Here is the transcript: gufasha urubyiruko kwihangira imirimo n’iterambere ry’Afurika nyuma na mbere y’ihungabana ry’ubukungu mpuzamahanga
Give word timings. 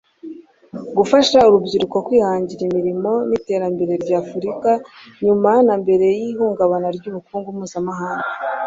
gufasha 0.97 1.37
urubyiruko 1.47 1.97
kwihangira 2.07 2.61
imirimo 2.69 3.11
n’iterambere 3.29 3.93
ry’Afurika 4.03 4.69
nyuma 5.25 5.51
na 5.65 5.73
mbere 5.81 6.05
y’ihungabana 6.19 6.87
ry’ubukungu 6.97 7.49
mpuzamahanga 7.57 8.29